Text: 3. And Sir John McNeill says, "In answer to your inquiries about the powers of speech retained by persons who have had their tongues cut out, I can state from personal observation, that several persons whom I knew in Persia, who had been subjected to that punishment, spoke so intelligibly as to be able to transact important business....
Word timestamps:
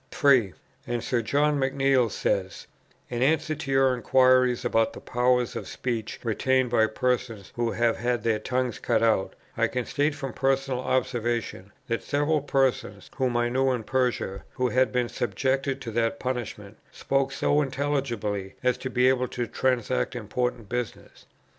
3. 0.09 0.53
And 0.87 1.03
Sir 1.03 1.21
John 1.21 1.59
McNeill 1.59 2.09
says, 2.09 2.65
"In 3.11 3.21
answer 3.21 3.53
to 3.53 3.69
your 3.71 3.93
inquiries 3.93 4.65
about 4.65 4.93
the 4.93 4.99
powers 4.99 5.55
of 5.55 5.67
speech 5.67 6.19
retained 6.23 6.71
by 6.71 6.87
persons 6.87 7.51
who 7.55 7.73
have 7.73 7.97
had 7.97 8.23
their 8.23 8.39
tongues 8.39 8.79
cut 8.79 9.03
out, 9.03 9.35
I 9.55 9.67
can 9.67 9.85
state 9.85 10.15
from 10.15 10.33
personal 10.33 10.79
observation, 10.79 11.71
that 11.87 12.01
several 12.01 12.41
persons 12.41 13.11
whom 13.17 13.37
I 13.37 13.49
knew 13.49 13.69
in 13.73 13.83
Persia, 13.83 14.43
who 14.53 14.69
had 14.69 14.91
been 14.91 15.07
subjected 15.07 15.79
to 15.81 15.91
that 15.91 16.19
punishment, 16.19 16.77
spoke 16.91 17.31
so 17.31 17.61
intelligibly 17.61 18.55
as 18.63 18.79
to 18.79 18.89
be 18.89 19.07
able 19.07 19.27
to 19.27 19.45
transact 19.45 20.15
important 20.15 20.67
business.... 20.67 21.27